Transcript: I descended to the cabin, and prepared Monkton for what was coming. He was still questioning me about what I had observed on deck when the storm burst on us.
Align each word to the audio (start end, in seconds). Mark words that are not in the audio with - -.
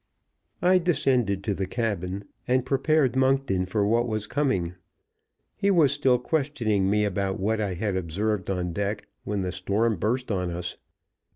I 0.63 0.79
descended 0.79 1.43
to 1.43 1.53
the 1.53 1.67
cabin, 1.67 2.23
and 2.47 2.65
prepared 2.65 3.15
Monkton 3.15 3.67
for 3.67 3.85
what 3.85 4.07
was 4.07 4.25
coming. 4.25 4.73
He 5.55 5.69
was 5.69 5.91
still 5.91 6.17
questioning 6.17 6.89
me 6.89 7.05
about 7.05 7.39
what 7.39 7.61
I 7.61 7.75
had 7.75 7.95
observed 7.95 8.49
on 8.49 8.73
deck 8.73 9.05
when 9.25 9.41
the 9.43 9.51
storm 9.51 9.97
burst 9.97 10.31
on 10.31 10.49
us. 10.49 10.75